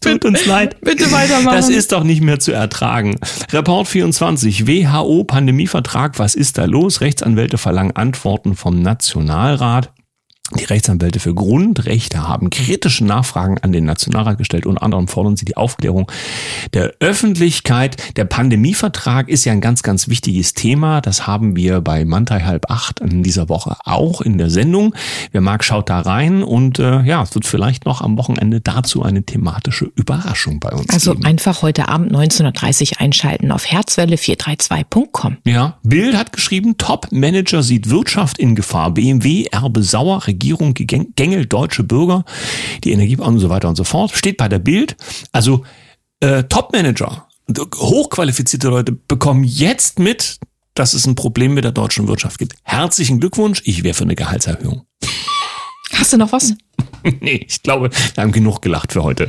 Tut 0.02 0.26
uns 0.26 0.46
leid. 0.46 0.80
Bitte 0.82 1.12
weitermachen. 1.12 1.56
Das 1.56 1.70
ist 1.70 1.92
doch 1.92 2.04
nicht 2.04 2.22
mehr 2.22 2.40
zu 2.40 2.52
ertragen. 2.52 3.20
Report 3.52 3.88
24, 3.88 4.68
WHO 4.68 5.24
Pandemievertrag, 5.26 6.18
was 6.20 6.36
ist 6.36 6.58
da 6.58 6.66
los? 6.66 7.02
Rechtsanwälte 7.02 7.58
verlangen 7.58 7.96
Antworten 7.96 8.56
vom 8.56 8.82
Nationalrat. 8.82 9.92
Die 10.56 10.64
Rechtsanwälte 10.64 11.20
für 11.20 11.34
Grundrechte 11.36 12.26
haben 12.26 12.50
kritische 12.50 13.04
Nachfragen 13.04 13.58
an 13.58 13.74
den 13.74 13.84
Nationalrat 13.84 14.38
gestellt. 14.38 14.66
Unter 14.66 14.82
anderem 14.82 15.10
fordern 15.10 15.36
sie 15.36 15.44
die 15.44 15.58
Aufklärung 15.58 16.10
der 16.74 16.94
Öffentlichkeit. 17.02 18.16
Der 18.18 18.24
Pandemievertrag 18.24 19.28
ist 19.28 19.44
ja 19.44 19.52
ein 19.52 19.60
ganz, 19.60 19.84
ganz 19.84 20.08
wichtiges 20.08 20.54
Thema. 20.54 21.02
Das 21.02 21.28
haben 21.28 21.58
wir 21.58 21.82
bei 21.82 22.06
Mantai 22.06 22.42
halb 22.42 22.72
acht 22.72 23.02
in 23.02 23.24
dieser 23.24 23.50
Woche 23.50 23.76
auch 23.84 24.22
in 24.22 24.38
der 24.38 24.50
Sendung. 24.50 24.96
Wer 25.34 25.42
mag, 25.42 25.66
schaut 25.66 25.90
da 25.90 26.00
rein 26.00 26.44
und 26.44 26.80
äh, 26.80 27.02
ja, 27.02 27.24
es 27.24 27.36
wird 27.36 27.46
vielleicht 27.46 27.86
noch 27.86 28.00
am 28.02 28.18
Wochenende 28.18 28.62
dazu 28.62 29.04
eine 29.04 29.24
thematische 29.24 29.92
Überraschung 29.96 30.62
bei 30.62 30.70
uns 30.70 30.90
Also 30.90 31.12
geben. 31.12 31.26
einfach 31.26 31.62
heute 31.62 31.90
Abend 31.90 32.14
19.30 32.14 32.94
Uhr 32.94 33.02
einschalten 33.02 33.52
auf 33.52 33.66
herzwelle432.com. 33.66 35.38
Ja, 35.46 35.78
Bild 35.84 36.16
hat 36.16 36.32
geschrieben, 36.32 36.78
Top-Manager 36.78 37.64
sieht 37.64 37.90
Wirtschaft 37.90 38.38
in 38.40 38.56
Gefahr. 38.56 38.92
BMW, 38.92 39.46
Erbe 39.52 39.84
sauer, 39.84 40.22
Regierung 40.38 40.76
gängelt 40.76 41.52
deutsche 41.52 41.84
Bürger, 41.84 42.24
die 42.84 42.92
Energie 42.92 43.18
und 43.18 43.40
so 43.40 43.50
weiter 43.50 43.70
und 43.70 43.76
so 43.76 43.84
fort. 43.84 44.12
Steht 44.12 44.38
bei 44.38 44.48
der 44.48 44.60
Bild. 44.60 44.96
Also 45.32 45.66
äh, 46.20 46.44
Top-Manager, 46.44 47.28
hochqualifizierte 47.76 48.68
Leute 48.70 48.92
bekommen 48.92 49.44
jetzt 49.44 49.98
mit, 49.98 50.38
dass 50.76 50.94
es 50.94 51.08
ein 51.08 51.16
Problem 51.16 51.56
mit 51.56 51.64
der 51.64 51.72
deutschen 51.72 52.08
Wirtschaft 52.08 52.38
gibt. 52.38 52.54
Herzlichen 52.64 53.20
Glückwunsch, 53.20 53.64
ich 53.66 53.84
wäre 53.84 53.96
für 53.96 54.04
eine 54.04 54.16
Gehaltserhöhung. 54.16 54.84
Hast 55.94 56.14
du 56.14 56.18
noch 56.18 56.32
was? 56.32 56.54
nee, 57.22 57.46
ich 57.48 57.64
glaube, 57.64 57.90
wir 57.90 58.24
haben 58.24 58.32
genug 58.32 58.62
gelacht 58.62 58.94
für 58.94 59.04
heute. 59.04 59.28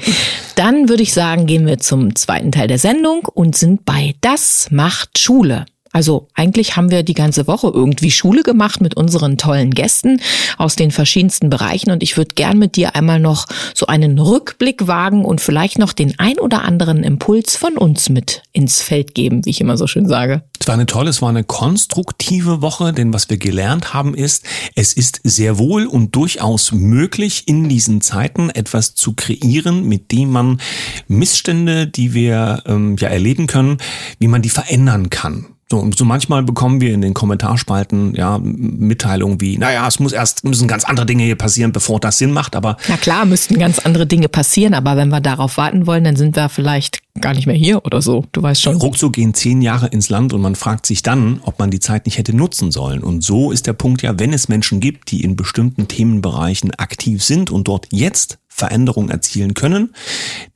Dann 0.56 0.90
würde 0.90 1.02
ich 1.02 1.14
sagen, 1.14 1.46
gehen 1.46 1.66
wir 1.66 1.78
zum 1.78 2.14
zweiten 2.16 2.52
Teil 2.52 2.68
der 2.68 2.78
Sendung 2.78 3.24
und 3.24 3.56
sind 3.56 3.86
bei 3.86 4.14
Das 4.20 4.68
macht 4.70 5.18
Schule. 5.18 5.64
Also 5.92 6.28
eigentlich 6.34 6.76
haben 6.76 6.90
wir 6.90 7.02
die 7.02 7.14
ganze 7.14 7.46
Woche 7.46 7.70
irgendwie 7.72 8.10
Schule 8.10 8.42
gemacht 8.42 8.80
mit 8.80 8.96
unseren 8.96 9.38
tollen 9.38 9.70
Gästen 9.70 10.20
aus 10.58 10.76
den 10.76 10.90
verschiedensten 10.90 11.50
Bereichen 11.50 11.90
und 11.90 12.02
ich 12.02 12.16
würde 12.16 12.34
gern 12.34 12.58
mit 12.58 12.76
dir 12.76 12.94
einmal 12.94 13.20
noch 13.20 13.46
so 13.74 13.86
einen 13.86 14.18
Rückblick 14.18 14.86
wagen 14.86 15.24
und 15.24 15.40
vielleicht 15.40 15.78
noch 15.78 15.92
den 15.92 16.18
ein 16.18 16.38
oder 16.38 16.62
anderen 16.62 17.02
Impuls 17.02 17.56
von 17.56 17.76
uns 17.76 18.08
mit 18.08 18.42
ins 18.52 18.80
Feld 18.80 19.14
geben, 19.14 19.44
wie 19.44 19.50
ich 19.50 19.60
immer 19.60 19.76
so 19.76 19.86
schön 19.86 20.06
sage. 20.08 20.42
Es 20.60 20.66
war 20.66 20.74
eine 20.74 20.86
tolle, 20.86 21.10
es 21.10 21.22
war 21.22 21.28
eine 21.28 21.44
konstruktive 21.44 22.60
Woche, 22.60 22.92
denn 22.92 23.12
was 23.12 23.30
wir 23.30 23.38
gelernt 23.38 23.94
haben 23.94 24.14
ist, 24.14 24.44
es 24.74 24.92
ist 24.92 25.20
sehr 25.24 25.58
wohl 25.58 25.86
und 25.86 26.14
durchaus 26.14 26.72
möglich, 26.72 27.44
in 27.46 27.68
diesen 27.68 28.00
Zeiten 28.00 28.50
etwas 28.50 28.94
zu 28.94 29.14
kreieren, 29.14 29.88
mit 29.88 30.12
dem 30.12 30.30
man 30.30 30.60
Missstände, 31.06 31.86
die 31.86 32.14
wir 32.14 32.62
ähm, 32.66 32.96
ja 32.98 33.08
erleben 33.08 33.46
können, 33.46 33.78
wie 34.18 34.28
man 34.28 34.42
die 34.42 34.50
verändern 34.50 35.10
kann. 35.10 35.46
So, 35.70 35.78
und 35.78 35.98
so 35.98 36.06
manchmal 36.06 36.42
bekommen 36.42 36.80
wir 36.80 36.94
in 36.94 37.02
den 37.02 37.12
Kommentarspalten 37.12 38.14
ja 38.14 38.38
Mitteilungen 38.42 39.38
wie, 39.42 39.58
naja, 39.58 39.86
es 39.86 40.00
muss 40.00 40.12
erst, 40.12 40.42
müssen 40.44 40.66
ganz 40.66 40.84
andere 40.84 41.04
Dinge 41.04 41.24
hier 41.24 41.36
passieren, 41.36 41.72
bevor 41.72 42.00
das 42.00 42.16
Sinn 42.16 42.32
macht, 42.32 42.56
aber. 42.56 42.78
Na 42.88 42.96
klar, 42.96 43.26
müssten 43.26 43.58
ganz 43.58 43.78
andere 43.78 44.06
Dinge 44.06 44.30
passieren, 44.30 44.72
aber 44.72 44.96
wenn 44.96 45.10
wir 45.10 45.20
darauf 45.20 45.58
warten 45.58 45.86
wollen, 45.86 46.04
dann 46.04 46.16
sind 46.16 46.36
wir 46.36 46.48
vielleicht 46.48 47.00
gar 47.20 47.34
nicht 47.34 47.46
mehr 47.46 47.56
hier 47.56 47.84
oder 47.84 48.00
so. 48.00 48.24
Du 48.32 48.42
weißt 48.42 48.62
schon. 48.62 48.76
Ruckzuck 48.76 49.12
gehen 49.12 49.34
zehn 49.34 49.60
Jahre 49.60 49.88
ins 49.88 50.08
Land 50.08 50.32
und 50.32 50.40
man 50.40 50.54
fragt 50.54 50.86
sich 50.86 51.02
dann, 51.02 51.40
ob 51.42 51.58
man 51.58 51.70
die 51.70 51.80
Zeit 51.80 52.06
nicht 52.06 52.16
hätte 52.16 52.34
nutzen 52.34 52.70
sollen. 52.70 53.02
Und 53.02 53.22
so 53.22 53.52
ist 53.52 53.66
der 53.66 53.74
Punkt 53.74 54.00
ja, 54.00 54.18
wenn 54.18 54.32
es 54.32 54.48
Menschen 54.48 54.80
gibt, 54.80 55.10
die 55.10 55.22
in 55.22 55.36
bestimmten 55.36 55.86
Themenbereichen 55.86 56.74
aktiv 56.76 57.22
sind 57.22 57.50
und 57.50 57.68
dort 57.68 57.88
jetzt 57.90 58.38
Veränderungen 58.58 59.10
erzielen 59.10 59.54
können, 59.54 59.94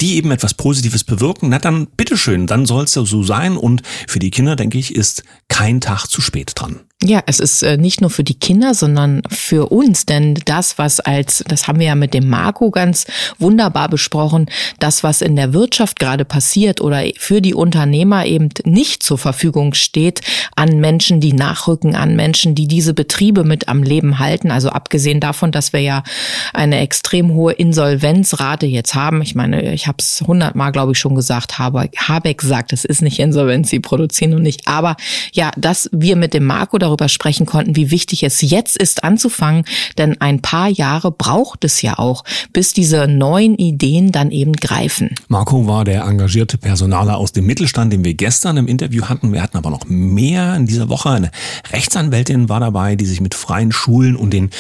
die 0.01 0.17
eben 0.17 0.31
etwas 0.31 0.55
Positives 0.55 1.05
bewirken, 1.05 1.49
na 1.49 1.59
dann 1.59 1.87
bitteschön, 1.87 2.47
dann 2.47 2.67
soll 2.67 2.85
es 2.85 2.95
ja 2.95 3.05
so 3.05 3.23
sein. 3.23 3.57
Und 3.57 3.83
für 4.07 4.19
die 4.19 4.31
Kinder, 4.31 4.57
denke 4.57 4.79
ich, 4.79 4.95
ist 4.95 5.23
kein 5.49 5.81
Tag 5.81 6.07
zu 6.07 6.21
spät 6.21 6.53
dran. 6.55 6.81
Ja, 7.05 7.21
es 7.27 7.41
ist 7.41 7.63
äh, 7.63 7.77
nicht 7.77 8.01
nur 8.01 8.11
für 8.11 8.23
die 8.23 8.39
Kinder, 8.39 8.75
sondern 8.75 9.23
für 9.29 9.73
uns, 9.73 10.07
denn 10.07 10.35
das, 10.45 10.79
was 10.79 11.01
als, 11.01 11.43
das 11.49 11.67
haben 11.67 11.81
wir 11.81 11.87
ja 11.87 11.95
mit 11.97 12.15
dem 12.15 12.29
Marco 12.29 12.71
ganz 12.71 13.07
wunderbar 13.41 13.89
besprochen, 13.89 14.47
das, 14.79 15.03
was 15.03 15.21
in 15.21 15.35
der 15.35 15.53
Wirtschaft 15.53 15.99
gerade 15.99 16.25
passiert 16.25 16.81
oder 16.81 17.03
für 17.19 17.41
die 17.41 17.55
Unternehmer 17.55 18.25
eben 18.27 18.51
nicht 18.65 19.03
zur 19.03 19.19
Verfügung 19.19 19.75
steht 19.75 20.21
an 20.55 20.79
Menschen, 20.79 21.21
die 21.21 21.33
nachrücken, 21.33 21.97
an 21.97 22.15
Menschen, 22.15 22.55
die 22.55 22.69
diese 22.69 22.95
Betriebe 22.95 23.43
mit 23.43 23.67
am 23.67 23.83
Leben 23.83 24.21
halten. 24.21 24.53
Also 24.53 24.69
abgesehen 24.69 25.19
davon, 25.19 25.51
dass 25.51 25.73
wir 25.73 25.81
ja 25.81 26.05
eine 26.53 26.79
extrem 26.79 27.33
hohe 27.33 27.53
Insolvenzrate 27.53 28.67
jetzt 28.67 28.95
haben. 28.95 29.23
Ich 29.23 29.35
meine, 29.35 29.73
ich 29.73 29.89
habe 29.89 29.97
es 29.99 30.23
hundertmal, 30.25 30.71
glaube 30.71 30.93
ich, 30.93 30.99
schon 30.99 31.17
gesagt, 31.17 31.59
Habeck, 31.59 32.43
sagt, 32.43 32.73
es 32.73 32.85
ist 32.85 33.03
nicht 33.03 33.19
Insolvenz, 33.19 33.71
sie 33.71 33.81
produzieren 33.81 34.35
und 34.35 34.43
nicht. 34.43 34.69
Aber 34.69 34.97
ja, 35.33 35.51
dass 35.57 35.91
wir 35.93 36.15
mit 36.15 36.33
dem 36.33 36.45
Marco 36.45 36.79
darüber 36.93 37.09
sprechen 37.09 37.47
konnten, 37.47 37.75
wie 37.75 37.91
wichtig 37.91 38.23
es 38.23 38.43
jetzt 38.43 38.77
ist 38.77 39.03
anzufangen, 39.03 39.65
denn 39.97 40.21
ein 40.21 40.43
paar 40.43 40.69
Jahre 40.69 41.11
braucht 41.11 41.65
es 41.65 41.81
ja 41.81 41.99
auch, 41.99 42.25
bis 42.53 42.75
diese 42.75 43.09
neuen 43.09 43.57
Ideen 43.57 44.13
dann 44.13 44.31
eben 44.31 44.53
greifen. 44.53 45.15
Marco 45.29 45.67
war 45.67 45.85
der 45.85 46.05
engagierte 46.05 46.59
Personaler 46.59 47.17
aus 47.17 47.33
dem 47.33 47.47
Mittelstand, 47.47 47.93
den 47.93 48.05
wir 48.05 48.15
gestern 48.15 48.59
im 48.59 48.67
Interview 48.67 49.05
hatten. 49.05 49.33
Wir 49.33 49.43
hatten 49.43 49.57
aber 49.57 49.71
noch 49.71 49.87
mehr 49.87 50.55
in 50.55 50.67
dieser 50.67 50.89
Woche. 50.89 51.11
Eine 51.11 51.31
Rechtsanwältin 51.73 52.49
war 52.49 52.61
dabei, 52.61 52.97
die 52.97 53.07
sich 53.07 53.21
mit 53.21 53.35
freien 53.35 53.73
Schulen 53.73 54.15
und 54.17 54.33
den 54.33 54.51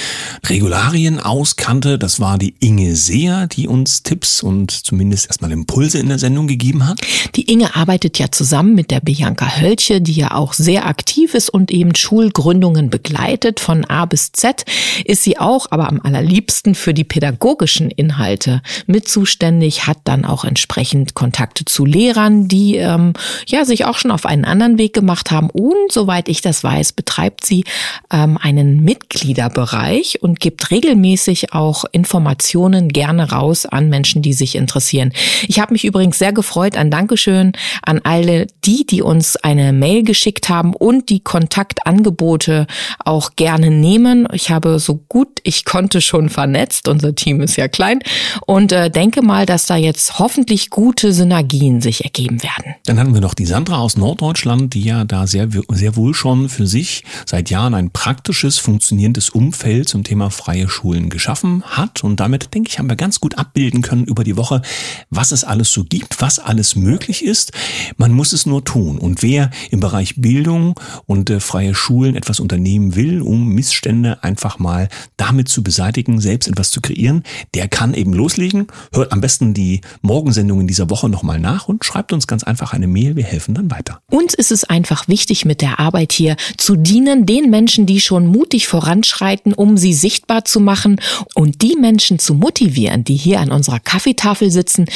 Regularien 0.47 1.21
auskannte. 1.21 1.99
Das 1.99 2.19
war 2.19 2.39
die 2.39 2.55
Inge 2.61 2.97
Seer, 2.97 3.47
die 3.47 3.69
uns 3.69 4.03
Tipps 4.03 4.43
und 4.43 4.71
zumindest 4.71 5.27
erstmal 5.27 5.53
Impulse 5.53 5.99
in 5.99 6.09
der 6.09 6.19
Sendung 6.19 6.47
gegeben 6.47 6.87
hat. 6.89 7.01
Die 7.35 7.51
Inge 7.53 7.77
arbeitet 7.77 8.19
ja 8.19 8.31
zusammen 8.31 8.75
mit 8.75 8.91
der 8.91 9.01
Bianca 9.01 9.61
Hölche, 9.61 10.01
die 10.01 10.15
ja 10.15 10.33
auch 10.33 10.55
sehr 10.55 10.87
aktiv 10.87 11.35
ist 11.35 11.51
und 11.51 11.71
eben 11.71 11.95
Schulen 11.95 12.22
Schulgründungen 12.23 12.89
begleitet. 12.89 13.59
Von 13.59 13.85
A 13.87 14.05
bis 14.05 14.31
Z 14.31 14.65
ist 15.05 15.25
sie 15.25 15.39
auch, 15.39 15.67
aber 15.71 15.89
am 15.89 16.01
allerliebsten 16.01 16.77
für 16.77 16.95
die 16.95 17.03
pädagogischen 17.03 17.91
Inhalte 17.91 18.63
mit 18.87 19.09
zuständig, 19.09 19.89
hat 19.89 19.99
dann 20.05 20.25
auch 20.25 20.45
entsprechend 20.45 21.15
Kontakte 21.15 21.65
zu 21.65 21.85
Lehrern, 21.85 22.47
die 22.47 22.77
ähm, 22.77 23.15
ja 23.47 23.65
sich 23.65 23.87
auch 23.87 23.99
schon 23.99 24.13
auf 24.13 24.25
einen 24.25 24.45
anderen 24.45 24.79
Weg 24.79 24.93
gemacht 24.93 25.33
haben. 25.33 25.51
Und 25.51 25.91
soweit 25.91 26.29
ich 26.29 26.43
das 26.43 26.63
weiß, 26.63 26.93
betreibt 26.93 27.45
sie 27.45 27.65
ähm, 28.13 28.39
einen 28.41 28.85
Mitgliederbereich 28.85 30.23
und 30.23 30.39
gibt 30.39 30.71
regelmäßig 30.71 31.53
auch 31.53 31.85
Informationen 31.91 32.89
gerne 32.89 33.33
raus 33.33 33.67
an 33.67 33.89
Menschen, 33.89 34.23
die 34.23 34.33
sich 34.33 34.55
interessieren. 34.55 35.13
Ich 35.49 35.59
habe 35.59 35.73
mich 35.73 35.85
übrigens 35.85 36.21
sehr 36.21 36.33
gefreut, 36.33 36.77
ein 36.77 36.93
Dankeschön 36.93 37.53
an 37.83 38.01
alle 38.05 38.47
die, 38.65 38.87
die 38.87 39.03
uns 39.03 39.35
eine 39.37 39.73
Mail 39.73 40.05
geschickt 40.05 40.49
haben 40.49 40.73
und 40.73 41.09
die 41.09 41.21
Kontaktangebote 41.21 42.02
Angebote 42.03 42.67
auch 43.05 43.37
gerne 43.37 43.71
nehmen. 43.71 44.27
Ich 44.33 44.51
habe 44.51 44.81
so 44.81 44.97
gut 44.97 45.33
ich 45.45 45.65
konnte 45.65 46.01
schon 46.01 46.29
vernetzt. 46.29 46.89
Unser 46.89 47.15
Team 47.15 47.41
ist 47.41 47.57
ja 47.57 47.69
klein 47.69 48.01
und 48.47 48.73
äh, 48.73 48.91
denke 48.91 49.23
mal, 49.23 49.47
dass 49.47 49.67
da 49.67 49.77
jetzt 49.77 50.19
hoffentlich 50.19 50.71
gute 50.71 51.13
Synergien 51.13 51.81
sich 51.81 52.05
ergeben 52.05 52.43
werden. 52.43 52.75
Dann 52.87 52.99
hatten 52.99 53.15
wir 53.15 53.21
noch 53.21 53.35
die 53.35 53.47
Sandra 53.47 53.79
aus 53.79 53.97
Norddeutschland, 53.97 54.75
die 54.75 54.83
ja 54.83 55.05
da 55.05 55.27
sehr, 55.27 55.49
sehr 55.71 55.97
wohl 55.97 56.15
schon 56.15 56.49
für 56.49 56.67
sich 56.67 57.05
seit 57.27 57.51
Jahren 57.51 57.75
ein 57.75 57.91
praktisches, 57.91 58.59
funktionierendes 58.59 59.31
Umfeld 59.31 59.89
zum 59.89 60.05
Thema 60.05 60.31
freie 60.31 60.69
Schulen 60.69 61.11
geschaffen 61.11 61.63
hat. 61.65 62.05
Und 62.05 62.21
damit, 62.21 62.55
denke 62.55 62.71
ich, 62.71 62.79
haben 62.79 62.89
wir 62.89 62.97
ganz 62.97 63.21
gut 63.21 63.39
abbilden 63.39 63.83
können 63.83 64.05
über 64.05 64.25
die 64.25 64.37
Woche, 64.37 64.63
was 65.11 65.33
es 65.33 65.45
alles 65.45 65.73
so 65.73 65.85
gibt, 65.85 66.21
was 66.21 66.39
alles 66.39 66.77
möglich 66.77 67.25
ist. 67.25 67.53
Man 67.97 68.13
muss 68.13 68.33
es 68.33 68.47
nur 68.47 68.65
tun. 68.65 68.99
Und 68.99 69.23
wer 69.23 69.51
im 69.71 69.81
Bereich 69.81 70.15
Bildung 70.17 70.79
und 71.07 71.31
äh, 71.31 71.41
freie 71.41 71.75
Schulen 71.75 71.92
Schulen 71.93 72.17
etwas 72.17 72.41
unternehmen 72.41 72.97
will, 72.97 73.21
um 73.21 73.49
Missstände 73.49 74.25
einfach 74.25 74.59
mal 74.59 74.89
damit 75.19 75.51
zu 75.51 75.63
beseitigen, 75.63 76.21
selbst 76.21 76.49
etwas 76.49 76.71
zu 76.71 76.81
kreieren, 76.81 77.23
der 77.55 77.69
kann 77.69 77.93
eben 77.93 78.15
loslegen. 78.15 78.69
Hört 78.95 79.13
am 79.13 79.21
besten 79.21 79.53
die 79.53 79.83
Morgensendung 80.01 80.63
in 80.63 80.67
dieser 80.67 80.89
Woche 80.89 81.11
nochmal 81.11 81.39
nach 81.39 81.69
und 81.69 81.85
schreibt 81.85 82.15
uns 82.15 82.27
ganz 82.27 82.45
einfach 82.45 82.73
eine 82.73 82.87
Mail. 82.87 83.15
Wir 83.15 83.25
helfen 83.25 83.55
dann 83.55 83.71
weiter. 83.71 84.01
Uns 84.11 84.33
ist 84.33 84.51
es 84.51 84.65
einfach 84.65 85.07
wichtig, 85.07 85.45
mit 85.45 85.61
der 85.61 85.81
Arbeit 85.81 86.15
hier 86.15 86.37
zu 86.57 86.77
dienen, 86.77 87.27
den 87.27 87.51
Menschen, 87.51 87.85
die 87.85 88.01
schon 88.01 88.27
mutig 88.27 88.69
voranschreiten, 88.69 89.53
um 89.53 89.77
sie 89.77 89.93
sichtbar 89.93 90.47
zu 90.47 90.61
machen 90.61 90.99
und 91.35 91.61
die 91.61 91.77
Menschen 91.79 92.19
zu 92.19 92.33
motivieren, 92.33 93.05
die 93.05 93.17
hier 93.17 93.41
an 93.41 93.53
unserer 93.53 93.81
Kaffeetafel 93.81 94.51
sitzen 94.51 94.87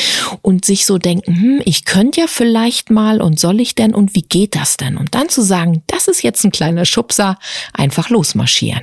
und 0.40 0.64
sich 0.64 0.86
so 0.86 0.96
denken, 0.96 1.34
hm, 1.34 1.62
ich 1.66 1.84
könnte 1.84 2.22
ja 2.22 2.26
vielleicht 2.26 2.88
mal 2.88 3.20
und 3.20 3.38
soll 3.38 3.60
ich 3.60 3.74
denn 3.74 3.94
und 3.94 4.14
wie 4.14 4.22
geht 4.22 4.56
das 4.56 4.78
denn? 4.78 4.96
Und 4.96 5.14
dann 5.14 5.28
zu 5.28 5.42
sagen, 5.42 5.82
das 5.88 6.08
ist 6.08 6.22
jetzt 6.22 6.42
ein 6.42 6.52
kleiner 6.52 6.85
Schubser 6.86 7.38
einfach 7.72 8.10
losmarschieren. 8.10 8.82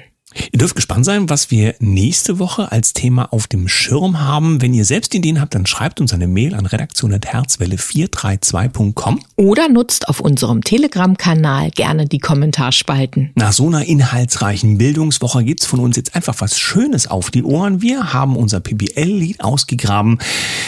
Ihr 0.52 0.60
dürft 0.60 0.76
gespannt 0.76 1.06
sein, 1.06 1.30
was 1.30 1.52
wir 1.52 1.76
nächste 1.80 2.40
Woche 2.40 2.72
als 2.72 2.94
Thema 2.94 3.32
auf 3.32 3.46
dem 3.48 3.68
Schirm 3.68 4.20
haben. 4.20 4.62
Wenn 4.62 4.74
ihr 4.74 4.86
selbst 4.86 5.14
Ideen 5.14 5.40
habt, 5.40 5.54
dann 5.56 5.66
schreibt 5.66 6.02
uns 6.02 6.14
eine 6.14 6.28
Mail 6.28 6.56
an 6.56 6.66
redaktion.herzwelle432.com. 6.66 9.20
Oder 9.36 9.70
nutzt 9.70 10.10
auf 10.10 10.20
unserem 10.20 10.64
Telegram-Kanal 10.64 11.72
gerne 11.72 12.08
die 12.08 12.20
Kommentarspalten. 12.20 13.32
Nach 13.36 13.54
so 13.54 13.68
einer 13.68 13.86
inhaltsreichen 13.86 14.78
Bildungswoche 14.78 15.44
gibt's 15.44 15.66
von 15.66 15.80
uns 15.80 15.98
jetzt 15.98 16.16
einfach 16.16 16.36
was 16.40 16.60
Schönes 16.60 17.08
auf 17.08 17.32
die 17.32 17.44
Ohren. 17.44 17.82
Wir 17.82 18.14
haben 18.14 18.36
unser 18.36 18.60
PBL-Lied 18.60 19.44
ausgegraben. 19.44 20.20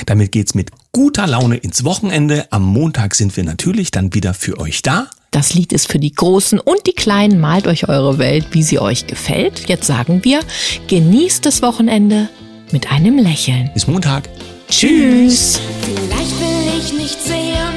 Damit 0.06 0.32
geht's 0.32 0.54
mit 0.54 0.72
guter 0.92 1.28
Laune 1.28 1.58
ins 1.58 1.84
Wochenende. 1.84 2.52
Am 2.52 2.64
Montag 2.64 3.16
sind 3.16 3.36
wir 3.36 3.44
natürlich 3.44 3.92
dann 3.92 4.14
wieder 4.14 4.34
für 4.34 4.60
euch 4.60 4.82
da. 4.82 5.08
Das 5.36 5.54
Lied 5.54 5.74
ist 5.74 5.92
für 5.92 6.00
die 6.00 6.14
Großen 6.14 6.62
und 6.62 6.88
die 6.88 6.94
Kleinen. 6.94 7.42
Malt 7.42 7.68
euch 7.68 7.90
eure 7.90 8.20
Welt, 8.20 8.46
wie 8.52 8.64
sie 8.64 8.80
euch 8.80 9.06
gefällt. 9.06 9.68
Jetzt 9.68 9.86
sagen 9.86 10.24
wir, 10.24 10.40
genießt 10.88 11.46
das 11.46 11.62
Wochenende 11.62 12.30
mit 12.72 12.90
einem 12.90 13.18
Lächeln. 13.18 13.70
Bis 13.74 13.86
Montag. 13.86 14.30
Tschüss. 14.70 15.60
Vielleicht 15.82 16.40
will 16.40 16.80
ich 16.80 16.94
nicht 16.94 17.22
sehen, 17.22 17.76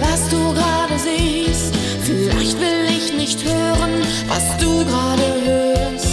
was 0.00 0.28
du 0.28 0.52
gerade 0.54 0.98
siehst. 0.98 1.72
Vielleicht 2.02 2.58
will 2.58 2.88
ich 2.90 3.16
nicht 3.16 3.44
hören, 3.44 3.92
was 4.26 4.58
du 4.58 4.84
gerade 4.84 5.22
hörst. 5.44 6.08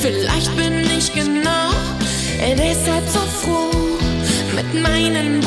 Vielleicht 0.00 0.56
bin 0.56 0.84
ich 0.96 1.12
genau 1.14 1.72
deshalb 2.56 3.08
so 3.08 3.18
froh. 3.18 3.70
Mit 4.54 4.82
meinen 4.82 5.37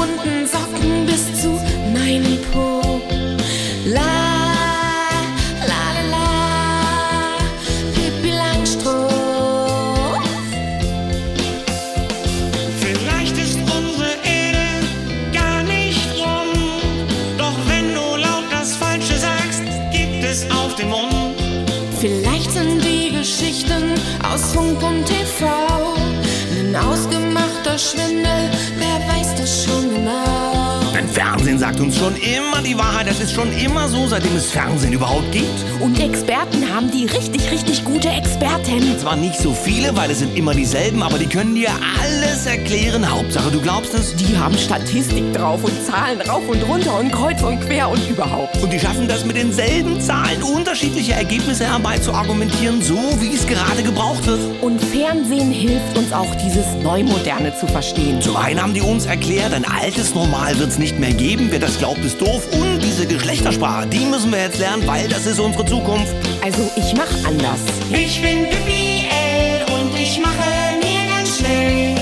sagt 31.72 31.80
uns 31.80 31.98
schon 31.98 32.16
immer 32.18 32.62
die 32.62 32.78
Wahrheit. 32.78 33.08
Das 33.08 33.22
ist 33.22 33.32
schon 33.32 33.50
immer 33.54 33.88
so, 33.88 34.06
seitdem 34.06 34.36
es 34.36 34.52
Fernsehen 34.52 34.92
überhaupt 34.92 35.32
gibt. 35.32 35.48
Und 35.80 35.98
Experten 36.02 36.51
haben 36.82 36.90
die 36.90 37.06
richtig, 37.06 37.52
richtig 37.52 37.86
gute 37.86 38.10
Experten. 38.10 38.98
Zwar 38.98 39.16
nicht 39.16 39.38
so 39.38 39.54
viele, 39.54 39.96
weil 39.96 40.10
es 40.10 40.20
sind 40.20 40.36
immer 40.36 40.56
dieselben, 40.56 41.04
aber 41.04 41.20
die 41.20 41.28
können 41.28 41.54
dir 41.54 41.70
alles 42.02 42.48
erklären. 42.48 43.08
Hauptsache, 43.10 43.52
du 43.52 43.62
glaubst 43.62 43.94
es. 43.94 44.16
Die 44.16 44.36
haben 44.36 44.58
Statistik 44.58 45.32
drauf 45.34 45.64
und 45.64 45.74
Zahlen 45.86 46.20
rauf 46.22 46.42
und 46.48 46.64
runter 46.64 46.98
und 47.00 47.12
kreuz 47.12 47.44
und 47.44 47.60
quer 47.62 47.88
und 47.88 48.10
überhaupt. 48.10 48.58
Und 48.64 48.74
die 48.74 48.80
schaffen 48.80 49.08
das 49.08 49.26
mit 49.26 49.36
denselben 49.36 50.02
Zahlen, 50.02 50.42
unterschiedliche 50.42 51.14
Ergebnisse 51.14 51.66
herbei 51.68 52.00
zu 52.00 52.14
argumentieren, 52.14 52.82
so 52.82 52.98
wie 53.20 53.36
es 53.36 53.46
gerade 53.46 53.84
gebraucht 53.84 54.26
wird. 54.26 54.40
Und 54.62 54.82
Fernsehen 54.82 55.52
hilft 55.52 55.96
uns 55.96 56.12
auch, 56.12 56.34
dieses 56.36 56.66
Neumoderne 56.82 57.54
zu 57.60 57.68
verstehen. 57.68 58.22
Zum 58.22 58.38
einen 58.38 58.60
haben 58.60 58.74
die 58.74 58.82
uns 58.82 59.06
erklärt, 59.06 59.54
ein 59.54 59.66
altes 59.66 60.16
Normal 60.16 60.58
wird 60.58 60.70
es 60.70 60.80
nicht 60.80 60.98
mehr 60.98 61.14
geben. 61.14 61.50
Wer 61.52 61.60
das 61.60 61.78
glaubt, 61.78 62.04
ist 62.04 62.20
doof. 62.20 62.48
Und 62.54 62.80
diese 62.82 63.06
Geschlechtersprache, 63.06 63.86
die 63.88 64.06
müssen 64.06 64.32
wir 64.32 64.40
jetzt 64.40 64.58
lernen, 64.58 64.88
weil 64.88 65.08
das 65.10 65.28
ist 65.28 65.40
unsere 65.40 65.66
Zukunft. 65.66 66.16
Also 66.44 66.72
ich 66.76 66.94
mach 66.96 67.12
anders. 67.28 67.62
Ich 67.92 68.20
bin 68.22 68.46
Pippi 68.50 69.06
L 69.08 69.64
und 69.74 69.96
ich 69.96 70.20
mache 70.20 70.76
mir 70.80 71.08
ganz 71.16 71.38
schnell 71.38 71.96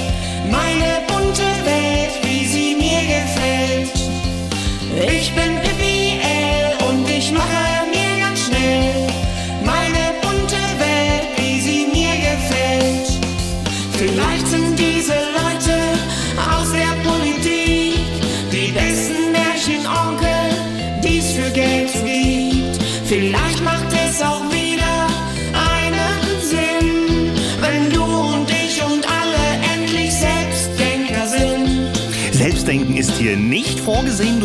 meine 0.50 1.02
bunte 1.08 1.44
Welt, 1.66 2.12
wie 2.24 2.46
sie 2.46 2.76
mir 2.76 3.02
gefällt. 3.02 3.92
Ich 5.12 5.34
bin 5.34 5.60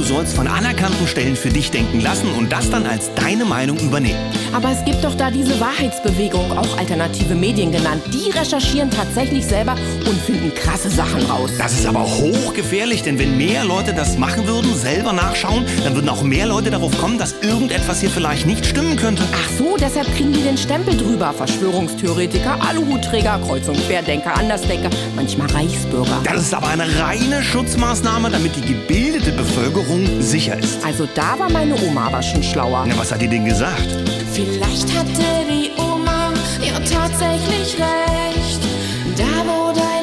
sollst 0.04 0.37
von 0.37 0.46
anerkannten 0.46 1.06
Stellen 1.06 1.37
für 1.37 1.49
dich 1.49 1.70
denken 1.70 2.00
lassen 2.00 2.30
und 2.38 2.52
das 2.52 2.70
dann 2.70 2.87
als 2.87 3.11
deine 3.14 3.44
Meinung 3.44 3.78
übernehmen. 3.78 4.18
Aber 4.52 4.70
es 4.70 4.84
gibt 4.84 5.02
doch 5.02 5.14
da 5.14 5.30
diese 5.30 5.58
Wahrheitsbewegung, 5.58 6.56
auch 6.56 6.78
alternative 6.78 7.34
Medien 7.34 7.73
genannt. 7.73 8.02
Die 8.12 8.30
recherchieren 8.30 8.90
tatsächlich 8.90 9.44
selber 9.44 9.75
und 10.06 10.20
finden 10.20 10.54
krasse 10.54 10.90
Sachen 10.90 11.23
raus. 11.26 11.50
Das 11.58 11.73
ist 11.73 11.87
aber 11.87 12.04
hochgefährlich, 12.04 13.02
denn 13.02 13.18
wenn 13.18 13.37
mehr 13.37 13.64
Leute 13.64 13.94
das 13.94 14.16
machen 14.18 14.46
würden, 14.46 14.75
selber 14.76 15.12
nachschauen, 15.12 15.64
dann 15.82 15.94
würden 15.94 16.08
auch 16.08 16.23
mehr 16.23 16.46
Leute 16.46 16.70
darauf 16.70 16.96
kommen, 16.99 17.18
dass 17.18 17.34
irgendetwas 17.42 18.00
hier 18.00 18.11
vielleicht 18.11 18.46
nicht 18.46 18.66
stimmen 18.66 18.96
könnte. 18.96 19.23
Ach 19.32 19.49
so, 19.58 19.76
deshalb 19.80 20.06
kriegen 20.14 20.32
die 20.32 20.42
den 20.42 20.56
Stempel 20.56 20.96
drüber. 20.96 21.32
Verschwörungstheoretiker, 21.32 22.56
Aluhutträger, 22.68 23.40
Kreuz- 23.46 23.68
und 23.68 23.78
Querdenker, 23.87 24.37
Andersdenker, 24.37 24.90
manchmal 25.16 25.50
Reichsbürger. 25.50 26.20
Das 26.25 26.42
ist 26.42 26.54
aber 26.54 26.68
eine 26.68 26.87
reine 27.00 27.42
Schutzmaßnahme, 27.42 28.30
damit 28.30 28.54
die 28.56 28.73
gebildete 28.73 29.32
Bevölkerung 29.32 29.93
sicher 30.20 30.58
ist. 30.58 30.84
Also 30.84 31.06
da 31.14 31.38
war 31.38 31.50
meine 31.50 31.74
Oma 31.82 32.06
aber 32.06 32.22
schon 32.22 32.42
schlauer. 32.42 32.84
Na, 32.86 32.96
was 32.96 33.12
hat 33.12 33.20
die 33.20 33.28
denn 33.28 33.44
gesagt? 33.44 33.88
Vielleicht 34.32 34.88
hatte 34.96 35.24
die 35.48 35.70
Oma 35.80 36.32
ja 36.60 36.78
tatsächlich 36.80 37.76
recht. 37.78 38.60
Da 39.16 39.46
wo 39.46 39.72
deine 39.72 39.93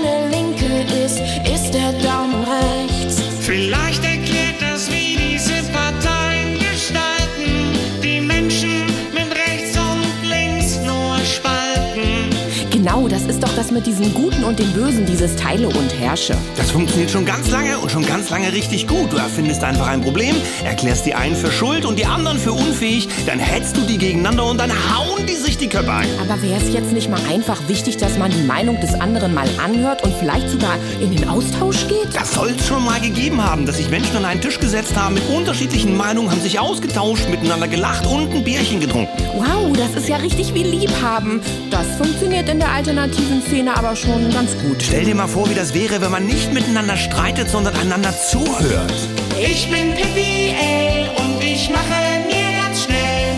das 13.62 13.70
mit 13.70 13.86
diesem 13.86 14.12
Guten 14.16 14.44
und 14.44 14.58
dem 14.58 14.72
Bösen, 14.74 15.06
dieses 15.06 15.36
Teile 15.36 15.68
und 15.68 15.94
Herrsche. 16.00 16.36
Das 16.56 16.72
funktioniert 16.72 17.12
schon 17.12 17.26
ganz 17.26 17.52
lange 17.52 17.78
und 17.78 17.92
schon 17.92 18.04
ganz 18.04 18.32
lange 18.32 18.52
richtig 18.52 18.88
gut. 18.88 19.14
Du 19.14 19.18
erfindest 19.18 19.64
einfach 19.64 19.86
ein 19.86 20.02
Problem, 20.02 20.36
erklärst 20.64 21.06
die 21.06 21.14
einen 21.14 21.36
für 21.36 21.52
schuld 21.52 21.86
und 21.86 22.00
die 22.00 22.08
anderen 22.08 22.40
für 22.40 22.54
unfähig, 22.54 23.08
dann 23.28 23.38
hetzt 23.38 23.78
du 23.78 23.82
die 23.82 24.00
gegeneinander 24.00 24.48
und 24.48 24.60
dann 24.60 24.72
hauen 24.72 25.28
die 25.28 25.36
sich 25.36 25.60
die 25.60 25.70
Köpfe 25.70 25.94
ein. 25.94 26.08
Aber 26.20 26.42
wäre 26.42 26.60
es 26.60 26.74
jetzt 26.74 26.92
nicht 26.92 27.08
mal 27.08 27.20
einfach 27.30 27.60
wichtig, 27.68 27.98
dass 27.98 28.18
man 28.18 28.32
die 28.32 28.42
Meinung 28.42 28.80
des 28.82 28.96
anderen 28.96 29.36
mal 29.36 29.48
anhört 29.64 30.02
und 30.04 30.16
vielleicht 30.18 30.50
sogar 30.50 30.80
in 31.00 31.16
den 31.16 31.30
Austausch 31.30 31.88
geht? 31.88 32.16
Das 32.16 32.34
soll 32.34 32.56
es 32.58 32.66
schon 32.66 32.84
mal 32.84 33.00
gegeben 33.00 33.44
haben, 33.44 33.68
dass 33.68 33.78
sich 33.78 33.92
Menschen 33.92 34.18
an 34.18 34.26
einen 34.26 34.42
Tisch 34.42 34.60
gesetzt 34.60 34.98
haben 34.98 35.14
mit 35.14 35.30
unterschiedlichen 35.30 35.96
Meinungen, 35.96 36.32
haben 36.32 36.42
sich 36.42 36.58
ausgetauscht, 36.60 37.30
miteinander 37.30 37.68
gelacht 37.68 38.08
und 38.08 38.34
ein 38.34 38.44
Bierchen 38.44 38.80
getrunken. 38.80 39.12
Wow, 39.36 39.78
das 39.78 40.02
ist 40.02 40.10
ja 40.10 40.16
richtig 40.18 40.52
wie 40.56 40.64
Liebhaben. 40.64 41.42
Das 41.70 41.86
funktioniert 41.98 42.50
in 42.50 42.58
der 42.58 42.72
alternativen 42.72 43.44
Szene 43.52 43.76
aber 43.76 43.98
schon 43.98 44.32
ganz 44.32 44.58
gut. 44.60 44.82
Stell 44.82 45.04
dir 45.04 45.14
mal 45.14 45.28
vor, 45.28 45.50
wie 45.50 45.54
das 45.54 45.74
wäre, 45.74 46.00
wenn 46.02 46.10
man 46.10 46.26
nicht 46.26 46.54
miteinander 46.54 46.96
streitet, 46.96 47.50
sondern 47.50 47.76
einander 47.76 48.14
zuhört. 48.18 48.94
Ich 49.38 49.70
bin 49.70 49.94
Pippi 49.94 50.56
L 50.58 51.10
und 51.18 51.44
ich 51.44 51.70
mache 51.70 52.00
mir 52.28 52.50
ganz 52.62 52.86
schnell 52.86 53.36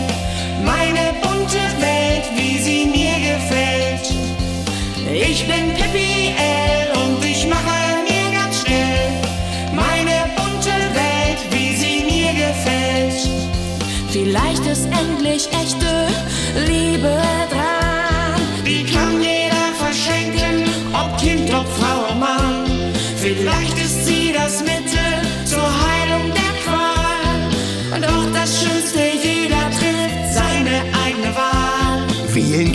meine 0.64 1.14
bunte 1.20 1.58
Welt, 1.80 2.26
wie 2.36 2.58
sie 2.62 2.86
mir 2.86 3.16
gefällt. 3.28 4.14
Ich 5.12 5.48
bin 5.48 5.74
Pippi 5.74 6.03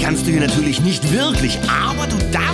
kannst 0.09 0.25
du 0.25 0.31
hier 0.31 0.41
natürlich 0.41 0.81
nicht 0.81 1.13
wirklich, 1.13 1.59
aber 1.69 2.07
du 2.07 2.17
darfst 2.31 2.48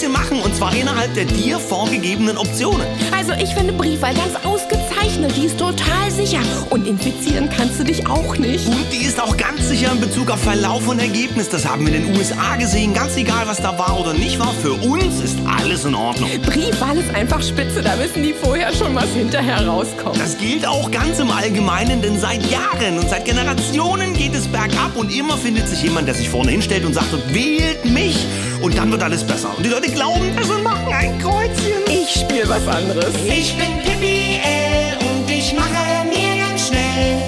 Kreuzchen 0.00 0.12
machen 0.12 0.40
und 0.40 0.54
zwar 0.54 0.74
innerhalb 0.74 1.12
der 1.14 1.24
dir 1.24 1.58
vorgegebenen 1.58 2.38
Optionen. 2.38 2.86
Also 3.16 3.32
ich 3.32 3.54
finde 3.54 3.72
Briefwahl 3.72 4.14
ganz 4.14 4.34
ausgezeichnet. 4.44 5.32
Die 5.36 5.46
ist 5.46 5.58
total 5.58 6.10
sicher. 6.10 6.40
Und 6.70 6.86
infizieren 6.86 7.50
kannst 7.54 7.78
du 7.78 7.84
dich 7.84 8.06
auch 8.06 8.36
nicht. 8.36 8.66
Und 8.66 8.86
die 8.92 9.04
ist 9.04 9.20
auch 9.20 9.36
ganz 9.36 9.68
sicher 9.68 9.92
in 9.92 10.00
Bezug 10.00 10.30
auf 10.30 10.40
Verlauf 10.40 10.88
und 10.88 11.00
Ergebnis. 11.00 11.48
Das 11.48 11.68
haben 11.68 11.86
wir 11.86 11.94
in 11.94 12.06
den 12.06 12.16
USA 12.16 12.56
gesehen. 12.56 12.94
Ganz 12.94 13.16
egal, 13.16 13.46
was 13.46 13.58
da 13.58 13.78
war 13.78 14.00
oder 14.00 14.14
nicht 14.14 14.38
war, 14.38 14.52
für 14.54 14.72
uns 14.72 15.20
ist 15.20 15.38
alles 15.58 15.84
in 15.84 15.94
Ordnung. 15.94 16.30
Briefwahl 16.42 16.96
ist 16.96 17.14
einfach 17.14 17.42
spitze. 17.42 17.82
Da 17.82 17.98
wissen 17.98 18.22
die 18.22 18.32
vorher 18.32 18.72
schon, 18.72 18.94
was 18.94 19.10
hinterher 19.12 19.66
rauskommt. 19.66 20.18
Das 20.18 20.38
gilt 20.38 20.66
auch 20.66 20.90
ganz 20.90 21.18
im 21.18 21.30
Allgemeinen, 21.30 22.00
denn 22.00 22.18
seit 22.18 22.44
Jahren 22.50 22.98
und 22.98 23.08
seit 23.08 23.24
Generationen 23.24 24.14
geht 24.14 24.34
es 24.34 24.46
bergab 24.48 24.96
und 24.96 25.14
immer 25.14 25.36
findet 25.36 25.68
sich 25.68 25.82
jemand, 25.82 26.08
der 26.08 26.14
sich 26.14 26.28
vorne 26.28 26.52
hinstellt 26.52 26.84
und 26.84 26.94
sagt, 26.94 27.10
wählt 27.34 27.84
mich 27.84 28.16
und 28.60 28.76
dann 28.76 28.90
wird 28.90 29.02
alles 29.02 29.24
besser. 29.24 29.56
Und 29.56 29.64
die 29.64 29.70
Leute 29.70 29.90
glauben 29.90 30.36
das 30.36 30.48
und 30.48 30.62
machen 30.62 30.92
ein 30.92 31.18
Kreuzchen. 31.18 31.82
Ich 31.86 32.20
spiele 32.20 32.48
was 32.48 32.66
anderes. 32.66 33.14
Ich 33.26 33.56
bin 33.56 33.78
Pippi 33.82 34.40
L 34.42 34.98
und 35.08 35.30
ich 35.30 35.52
mache 35.54 36.04
mir 36.08 36.44
ganz 36.44 36.68
schnell 36.68 37.22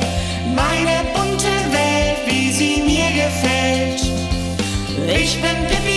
meine 0.54 1.04
bunte 1.14 1.52
Welt, 1.70 2.18
wie 2.26 2.52
sie 2.52 2.82
mir 2.82 3.10
gefällt. 3.10 4.02
Ich 5.08 5.40
bin 5.40 5.56
Pippi 5.68 5.91